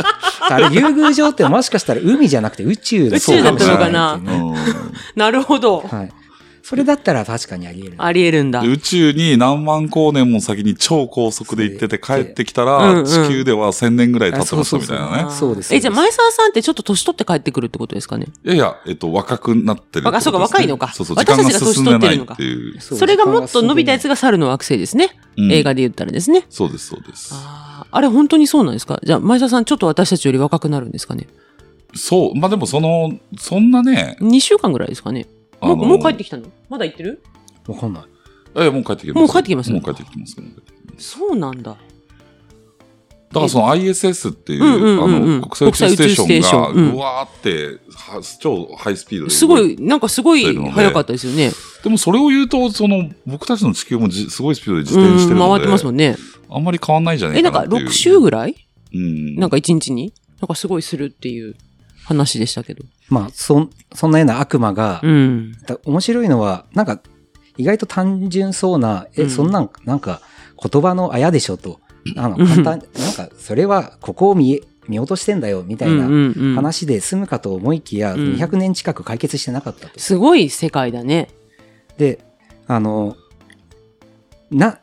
[0.50, 5.82] あれ、竜宮城ってもしかしたら海じゃなくて宇宙だ宇宙だったのかなそうもしれいっていうねなるほど。
[5.82, 6.21] はい。
[6.72, 7.98] それだったら確かにあり得る。
[8.02, 8.68] ありえるんだで。
[8.70, 15.32] 宇宙に何万光年も先に超高速で行ってて帰ってきたうんら、うん地球では1000年ぐらい経ってましたみたいなねあ。
[15.32, 18.28] そうですえ、じゃあ前澤さんってちょっと年取って帰ってくるってことですかね？
[18.46, 20.18] いやいや、えっと、若くなってるね。
[20.18, 22.80] あそうか若いのかそうそう、時間が私たちが年進んでない取ってるのかっていう。
[22.80, 25.10] それがもっと伸びたやつが猿の惑星ですね。
[25.38, 26.46] うん映画で言ったらですね。
[26.50, 27.32] そうです、そうです。
[27.34, 29.02] あーあれ本当にそうなんですか？
[29.04, 31.28] じゃあ前澤さんちょっと私たちより若くなるんですかね？
[31.94, 35.28] そう、まあでもその、そんなね、?2 週間ぐらいですかね
[35.62, 36.48] あのもうもう帰ってきたの？
[36.70, 37.24] まだ行ってる？
[37.68, 38.04] わかんない。
[38.56, 39.20] え、もう帰ってきます。
[39.20, 40.36] もう帰ってきますもう帰ってきます。
[40.98, 41.72] そうなんだ。
[41.72, 44.64] だからその ISS っていう、
[45.02, 49.32] あの、国際宇宙ステーションが、国際宇宙ステーションうんうわーって、は超ハイスピードで。
[49.32, 51.52] すごい、なんかすごい早かったですよね。
[51.82, 56.18] でもそれを言うと、その、僕たちの地球もじすごいスピードで自転してるので、うん回ってますもんね。
[56.50, 57.90] あんまり変わんないんじゃなえ、なんかいかなっていう。
[57.90, 58.56] 6週ぐらい？
[58.94, 59.36] うん。
[59.38, 60.14] なんか1日に？
[60.42, 61.56] なんかすごいするっていう
[62.12, 62.84] 話でしたけど。
[63.10, 65.54] まあ、そん、そんなような悪魔が、うん。
[65.66, 67.02] だ面白いのは、なんか、
[67.58, 70.22] 意外と単純そうな、え、うんそんなん、なんか、
[70.62, 71.80] 言葉のあやでしょと。
[72.18, 80.00] あの、うん簡単、なんか、それは、ここを見え、見落としてんだよ、みたいなうんうんうん話で済むかと思いきや、うん200年近く解決してなかったと。
[80.00, 81.30] すごい世界だね。
[81.98, 82.20] で、
[82.68, 83.16] あの、
[84.50, 84.80] な、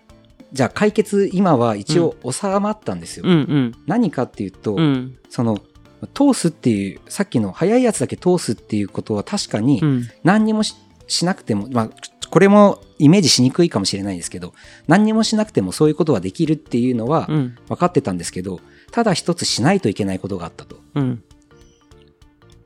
[0.53, 3.25] じゃあ解決今は一応収まったんですよ。
[3.27, 3.73] うんうん。
[3.87, 5.19] 何かっていうと、うん。
[5.29, 5.59] その、
[6.07, 10.09] 通すっていう、さっきの早いやつだけ通すっていうことは確かにうん。
[10.23, 10.75] 何にもし
[11.07, 11.91] しなくても、まあ、
[12.31, 14.53] これもイメージしにくいかもしれないですけど、
[14.87, 17.57] 何にもしなくてもそういうことができるっていうのはうん。
[17.69, 18.61] 分かってたんですけど、
[18.93, 20.79] ただ一つしないといけないことがあったと。
[20.95, 21.23] うん。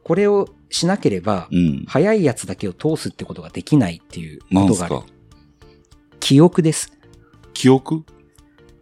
[0.04, 1.84] これをしなければ、うん。
[1.86, 5.04] 早いやつだけを通すってことができないっていうことがあるすか？
[6.18, 6.92] 記憶です。
[7.54, 8.04] 記憶？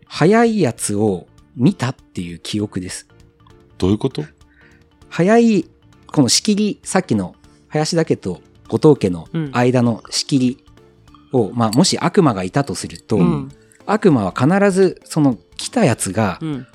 [0.07, 3.07] 早いやつを見たっていう記憶です。
[3.77, 4.25] どういうこと？
[5.11, 5.69] 早い、
[6.07, 7.35] この仕切り、さっきの
[7.69, 10.65] 林田家と後藤家の間の仕切り
[11.33, 13.53] を、まあ、もし悪魔がいたとすると、うん。
[13.87, 16.67] 悪魔は必ずその来たやつが、うん。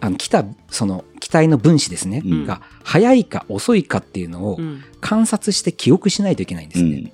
[0.00, 4.82] あの来たその機体の分子ですね、うんが早いか遅いかっていうのをうん。
[5.00, 7.12] 観察して記憶しないといけないんですね。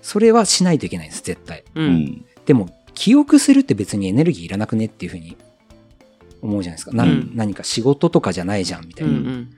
[0.00, 1.64] それはしないといけないんです、絶対。
[1.74, 1.82] う。
[1.82, 2.24] うんん。
[2.46, 5.36] でも、記憶するって別にエネルギーいらなくねっていうふうに
[6.42, 6.92] 思うじゃないですか。
[6.92, 9.12] なうん何か仕事とかじゃないじゃん、みたいな。
[9.12, 9.50] うん。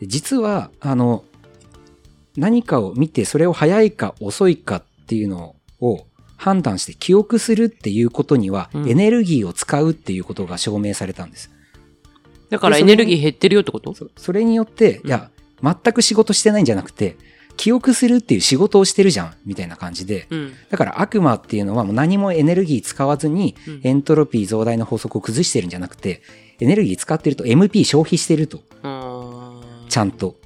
[0.00, 1.24] で実は、あの、
[2.36, 11.50] 何かを見て、それを早いか遅いかっていうのを判断して記憶するっていうことには、うんエネルギーを使うっていうことが証明されたんです。
[12.48, 13.94] だからエネルギー減ってるよってこと？
[13.94, 15.30] そそれによって、いや、
[15.62, 17.16] 全く仕事してないんじゃなくて、
[17.60, 20.54] 記憶するっていう仕事をしてるじゃん、みたいな感じで、うん。
[20.70, 26.22] だから悪魔っていうのはもう何もエネルギー使わずにうんエントロピー増大の法則を崩してるんじゃなくて、
[26.58, 28.62] エネルギー使ってると MP 消費してると、
[29.90, 30.36] ちゃんと。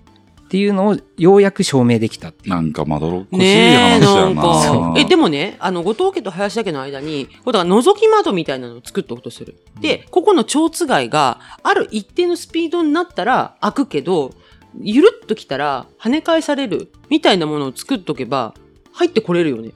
[0.44, 2.54] っていうのをようやく証明できたっていう。
[2.54, 4.42] なんかまどろっこしい話なんやな。
[4.42, 4.94] か。
[4.96, 9.56] え、でもね、あの、後藤家と林田家の間に、こうだから覗き窓みたいなのを作っておくとする。
[9.80, 14.32] で、ここの蝶つがいがある一定のスピードになったら開くけど、
[14.80, 18.54] ゆるっと来たら跳ね返されるみたいなものを作っとけば、
[18.92, 19.72] 入ってこれるよね。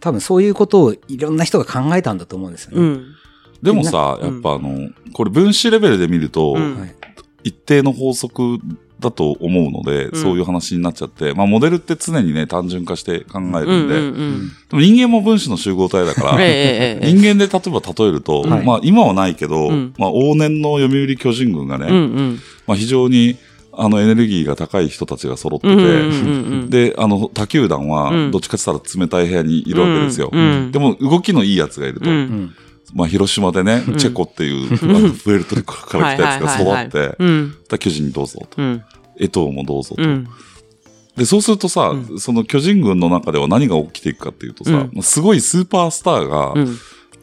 [0.00, 2.80] 多分そういうことをいろんな人が考えたんだと思うんですよね。
[2.80, 3.14] うん。
[3.62, 6.94] でもさ、うんやっぱあの、これ分子レベルで見ると、うんはい
[7.44, 8.58] 一定の法則
[8.98, 14.48] だと思うので、んそういう話になっちゃって、まあモデルって常にね、単純化して考えうんるんで、うんうん。
[14.48, 22.40] でも人間も分子の集合体だから、 えええ人間で例えば例えると、はいまあ今はないけど、うんまあ往年の読売巨人軍がね、うんうん。
[22.66, 23.36] まあ非常に
[23.80, 26.70] あのエネルギーが高い人たちが揃ってて、うんうんうんうん。
[26.70, 30.30] で、あの他球団はうんどっちかって言ったら冷たい部屋にいるわけですよ。
[30.32, 32.10] うんうんでも動きのいいやつがいると、
[32.92, 37.78] まあ広島でね、うんチェコっていう、 あのプエルトリコから来たやつが育って。
[37.78, 38.60] 巨人にどうぞと。
[38.60, 38.82] うん。
[39.16, 40.02] 江藤もどうぞと。
[40.02, 40.26] うん。
[41.16, 46.76] で、そうするとさ、うその巨人軍の中では何が起きていくかっていうとさ、すごいスーパースターが、うん。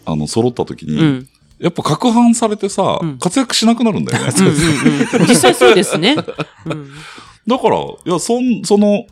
[0.06, 1.28] あの、揃った時に、うん。
[1.60, 4.34] やっぱ攪拌されてさ、うん活躍しなくなるんだよね。
[4.38, 6.16] うんうん実際そうですね。
[6.66, 6.90] う ん
[7.48, 9.06] だから、いや、そん、その、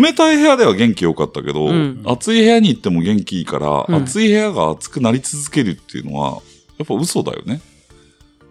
[0.00, 6.40] 冷たい部屋では元気良かったけど、うん暑い部屋に行っても元気いいから、うん暑い部屋が暑くなり続けるっていうのは、
[6.78, 7.60] やっぱ嘘だよね。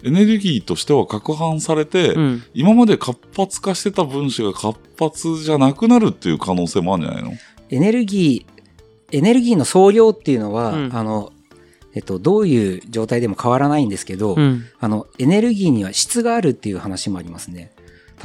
[0.03, 2.43] エネルギーとしては攪拌されて、うん。
[2.53, 7.31] 今まで活発化してた分子が活発じゃなくなるっていう可能性もあるんじゃないの？
[7.69, 11.31] エネルギー、エネルギーの総量っていうのは、うんあの、
[11.97, 14.65] えっと、どういう状態でも変わらないんですけど、うん。
[14.79, 17.71] あの、エネルギーには質があるっていう話もありますね。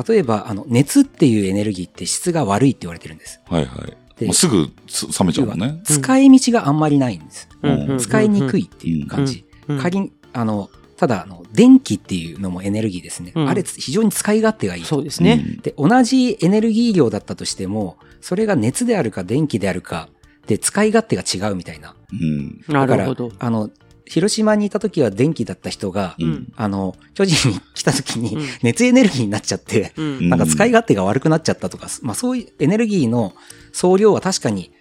[0.07, 3.41] 例えば、あの、熱っていうエネルギーって質が悪いって言われてるんです。
[3.47, 3.97] はいはい。
[4.19, 5.81] でもうすぐつ冷めちゃうもんね。
[5.85, 7.49] 使い道があんまりないんです。
[7.63, 9.47] うん使いにくいっていう感じ。
[9.69, 9.79] うん。
[9.79, 13.33] 仮に、あの、ただ、あの、電気っていうのもエネルギーですね。
[13.35, 14.85] うんあれ、非常に使い勝手がいい。
[14.85, 15.43] そうですね。
[15.63, 20.11] で、同じエネルギー量だったとしても、それが熱であるか電気であるか、
[20.47, 21.95] で、使い勝手が違うみたいな。
[22.13, 22.65] うん。
[22.69, 23.33] なだからるほど。
[23.39, 23.71] あの、
[24.07, 26.25] 広島にいた時は電気だった人が、う。
[26.25, 26.53] うんん。
[26.57, 30.29] あの、巨人に来た時にうん熱エネルギーになっちゃって、うん。
[30.29, 33.33] なんか使い勝手が悪くなっちゃったとか、まあそういうエネルギーの
[33.73, 34.73] 総量は確かに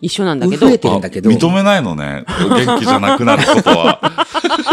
[0.00, 2.24] 一緒なんだけど増え、てるんだけど、あ認めないのね。
[2.28, 4.26] 元気じゃなくなることは。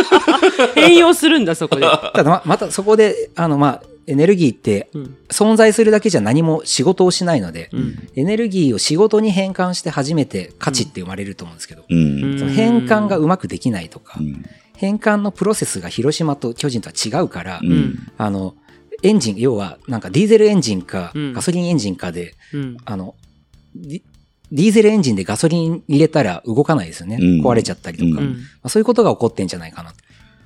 [0.76, 1.82] 変容するんだ、そこで。
[1.82, 5.18] ただままたそこで、あのまあ、エネルギーってうん。
[5.30, 8.10] 存在するだけじゃ何も仕事をしないので、うん。
[8.16, 12.40] エネルギーを仕事に変換して初めて価値って生まれると思うんですけど、うん。
[12.40, 14.46] その変換がうまくできないとかう、ん。
[14.76, 17.62] 変換のプロセスが広島と巨人とは違うから。
[18.18, 18.56] あの、
[19.04, 22.78] エンジン、要はなんかディーゼルエンジンかうんガソリンエンジンかで、うん。
[22.86, 23.16] あの、
[23.76, 27.18] ディーゼルエンジンでガソリン入れたら動かないですよね。
[27.20, 28.70] うん壊れちゃったりとか、うんまあ。
[28.70, 29.92] そういうことが起こってんじゃないかな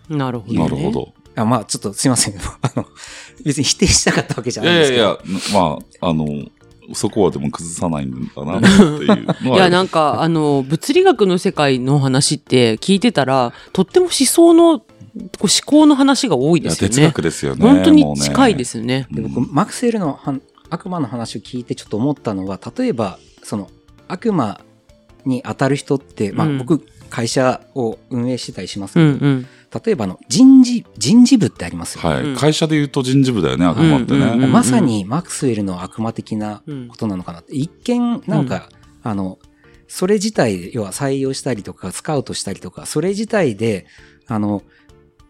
[0.07, 0.15] と。
[0.15, 0.59] なるほど、ね。
[0.59, 0.91] なるほ。
[0.91, 1.13] ど。
[1.35, 2.35] あまあちょっとすいません。
[2.61, 2.85] あの、
[3.43, 5.03] 別に否定したかったわけじゃいないんですけど。
[5.03, 6.25] やいやいや、まあ、あの、
[6.93, 9.05] そこはでも崩さないんだなっていう
[9.43, 9.57] のは。
[9.57, 16.95] いや、なんか、あの、物理学の世界の話って聞いてたら、とっても思想の、こう思考の話が多いですよね。
[16.95, 17.61] 哲学ですよね。
[17.61, 19.07] 本当に近いですすよね。
[19.11, 20.19] で僕、マクスウェルの
[20.69, 23.69] 悪魔の話を聞いてちょっと思ったのは、例えば、その、
[24.07, 24.59] 悪魔
[25.25, 29.47] に当たる人って、まあうん僕、会社を運営してたりしますけど、うんうん。
[29.71, 32.15] 例えばあの、人事、人事部ってありますよね。
[32.15, 32.36] はい、うん。
[32.36, 34.19] 会社で言うと人事部だよね、悪魔ってね。
[34.19, 34.23] うん。
[34.23, 34.43] うん。
[34.45, 37.41] うんまさにマクスウェルの悪魔的なうんことなのかな。
[37.41, 37.55] って。
[37.55, 38.69] 一見、なんか、
[39.03, 39.38] あの、
[39.88, 43.86] それ自体で、要は採用したりとか、スカウトしたりとか、それ自体で、
[44.27, 44.63] あの、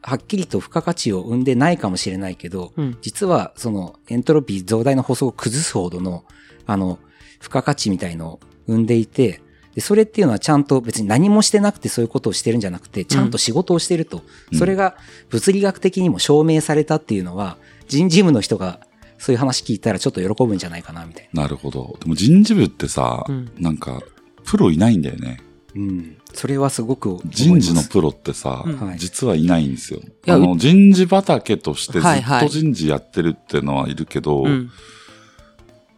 [0.02, 2.98] はっきりと付加価値を生んでないかもしれないけど、うん。
[3.02, 6.24] 実はそのエントロピー増大の法則を崩すほどの、
[6.66, 7.00] あの、
[7.42, 9.42] 付加価値みたいのを生んでいて、
[9.76, 14.24] でそれっていうのはちゃんと別に何もしてなくてそういうことをしてるんじゃなくて、ちゃんと仕事をしてると。
[14.52, 14.96] うんそれが
[15.30, 18.80] 物理学的にも証明されたっていうのは、人事務の人が
[19.20, 21.98] そういう話聞いたらちょっと喜ぶんじゃないかな、みたいなるほど。
[22.00, 24.02] でも人事部ってさ、うんなんか、
[24.46, 25.42] プロいないんだよね。
[25.76, 25.82] な。
[25.82, 26.18] うん。
[26.34, 30.00] それはすごく人事のプロってさ、うんはい実はいないんですよ。
[30.26, 34.72] やあの、人事畑としてずっはいはいと人事やってるっていうのはいるけど、うん。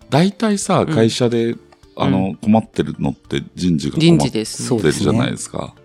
[0.09, 1.55] 大体さ、ん会社で、
[1.95, 4.45] あの、困ってるのって人事が困人って。
[4.87, 5.75] るじゃないですか。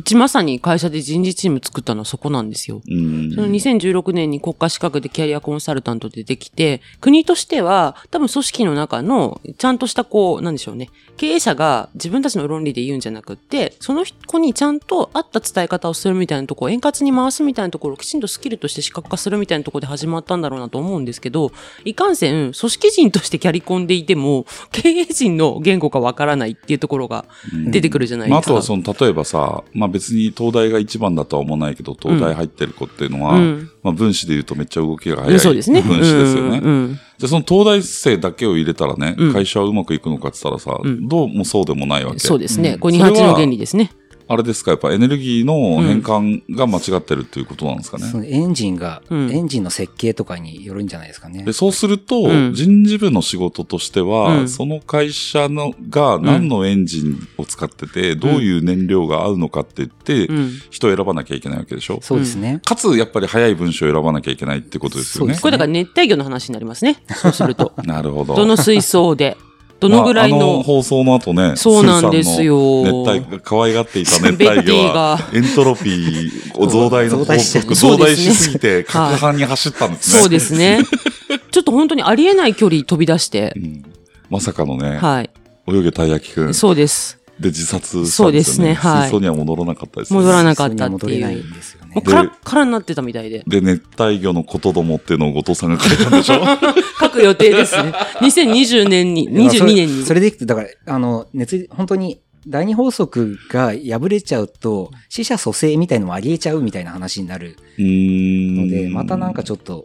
[0.00, 2.80] うちまさに会社で人事チーム作ったのはそこなんですよ。
[2.88, 3.32] うん。
[3.34, 10.88] その2016年に国家資格でキャリアコンサルタントでできて、国としては多分組織の中のちゃんとしたこう、なんでしょうね。
[11.18, 21.52] 経営者が自分たちの論理で言うんじゃなくって、その子にちゃんと合った伝え方をするみたいなところ、円滑に回すみたいなところをきちんとスキルとして視覚化するみたいなところで始まったんだろうなと思うんですけど、
[21.84, 27.26] いかんせん、組織人としてキャリコンでいても、経営陣の言語がわからないっていうところが
[27.70, 28.52] 出てくるじゃないまあ、あですか。
[28.52, 35.32] とはその、例えばさ、まあ別に東大が一番だとは思わないけど、東大入ってる子っていうのは、うんまあ分子で言うとめっちゃ動きがう速い。
[35.32, 36.98] 分子ですよね。
[37.18, 42.18] じゃあその東大生だけを入れたらね、うん会社はうまくいくのかって言ったらさ、うんどうもそうでもないわけ。
[42.18, 42.70] そうですね。
[42.70, 43.90] うんこれ28の原理ですね。
[44.32, 48.06] あれですか、やっぱエネルギーの変換が間違ってるっていうことなんですかね。
[48.06, 51.52] そのエンジンが、うんエンジンの設計とかによるんじゃないですかねで。
[51.52, 60.50] そうすると、うん人事部の仕事としては、うんその会社のが何のエンジンを使ってて、どういう燃料が合うのかって言って、うん。
[60.70, 61.98] 人を選ばなきゃいけないわけでしょ。
[62.00, 62.60] そうですね。
[62.64, 65.42] かつ、やっぱり早い文章を選ばなきゃいけないってことですよねそう。
[65.42, 67.02] これだから熱帯魚の話になりますね。
[67.16, 67.72] そうすると。
[67.82, 68.36] なるほど。
[68.36, 69.36] どの水槽で、
[69.80, 80.20] どのぐらいまああのの、放送の後ね、そうなんですよスーさんの熱帯、可愛がっていた熱帯魚はが、エントロピーを増大の法則、増そうですね大しすぎて、攪拌に走ったんですね。
[80.20, 80.80] そうですね。
[81.50, 83.84] ちょっと本当にありえない距離飛び出してう、ん
[84.28, 85.30] まさかのね、はい。
[85.66, 87.19] 泳げたい焼きくんそうです。
[87.40, 88.26] で自殺したんですよ、ね。
[88.26, 90.18] そうですねはい水槽には戻らなかったですね。
[90.20, 91.44] 戻らなかったって普通には戻れないいう。
[91.44, 92.04] んですよねもう。
[92.04, 93.42] カラッカラになってたみたいで。
[93.46, 96.44] で、熱帯魚のことどもっていうのを後藤さんが書いたんでしょ？
[97.00, 97.92] 書く予定ですね。
[98.20, 100.12] 2020年に、22年にそ。
[100.14, 108.56] れでいくと、だから、あの、熱、本当に、第二法則が破れちゃうと、死者蘇生みたいのもありえちゃうみたいな話になるうーん。
[108.56, 109.84] ので、またなんかちょっと、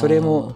[0.00, 0.54] それも、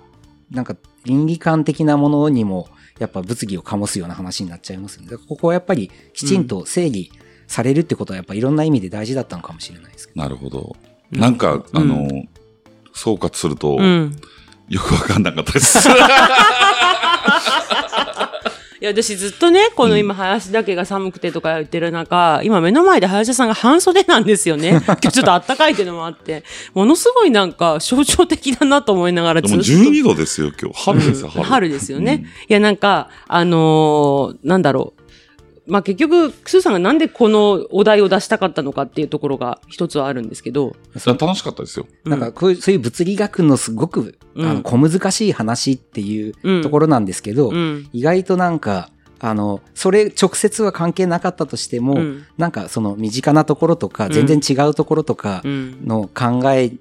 [0.51, 7.11] なんか倫理観的なものにもやっぱ物議を醸すような話になっちゃいますんで、ここはやっぱりきちんと整理
[7.47, 10.23] されるってことはやっぱいろんな意味で大事だったのかもしれないですけど。
[10.23, 10.77] なるほど。
[11.11, 12.09] なんか、あの、
[12.95, 14.17] 総括すると、うん。
[14.69, 15.89] よくわかんなかったです。
[18.83, 24.71] いや、私ずっとね、この今、林だけが寒くてとか言ってる中、今目の前で林田さんが半袖なんですよね。
[24.83, 26.43] 今日ちょっと暖かいっていうのもあって、
[26.75, 29.83] ものすごいなんか象徴的だなと思いながらでもずっと。
[29.89, 30.85] 12度ですよ、今日。
[30.85, 31.45] 春ですよ、春。
[31.45, 32.27] 春ですよね。
[32.49, 35.02] いや、なんか、あのーなんだろう。
[35.67, 40.75] まあ、結局、スーさんがなんでこのお題を出したかったのかっていうところが一つはあるんですけど、
[41.07, 41.17] うん。
[41.17, 41.87] 楽しかったですよ。
[42.05, 47.89] なんかこういう、そういう物理学のすごく、うんあの、小難しい話っていううんところなんですけど、うん。
[47.93, 55.87] 意外となんか、あの、それ直接は関係なかったとしても、うんなんかその身近なところとか、うん全然違うところとかうん。
[55.87, 56.73] の考え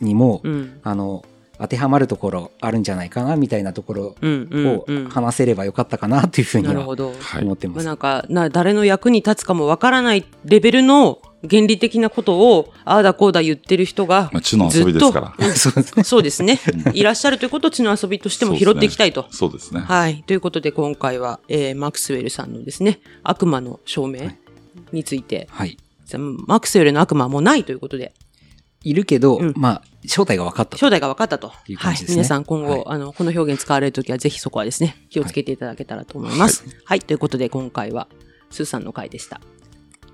[0.00, 0.80] にも、うん。
[0.82, 1.24] あの、
[1.60, 4.02] 当てはまるところあるんじゃないかな、みたいなところ。
[4.22, 5.08] をうん。
[5.10, 7.12] 話せればよかったかな、というふうにはなるほど。
[7.20, 7.52] はい思。
[7.52, 7.76] ってます。
[7.76, 15.52] まあ、なんかな、誰の役に立つかもわからないレベルの原理的なことを、ああだこうだ言ってる人がまあ、、地の遊びですから。
[16.04, 16.58] そうですね。
[16.94, 19.26] いらっしゃるということを地の遊びとしても拾っていきたいと。
[19.30, 19.80] そうですね。
[19.80, 20.24] はい。
[20.26, 24.30] ということで今回は、えーマクスウェルさんのですね、悪魔の証明
[24.92, 25.76] について、はい。
[26.06, 28.12] じゃあマクスウェルの悪魔はもうないということで、
[28.82, 30.78] いるけど、うんまあ、正体が分かったと。
[30.78, 31.52] 正体が分かったと。
[31.68, 32.00] いうはい感じ。
[32.02, 36.64] ですね皆さん今後、はいあの、この表現使われるときはぜひそこはですね、気をつけていただけたらと思います。
[36.84, 37.00] はい。
[37.00, 38.08] ということで今回は、
[38.50, 39.36] スーさんの回でした。
[39.36, 39.40] あ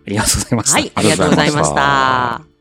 [0.07, 0.74] りがとうございました。
[0.74, 0.92] はい。
[0.94, 2.56] ありがとうございました。